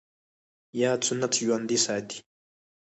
[0.81, 2.17] ياد سنت ژوندی ساتي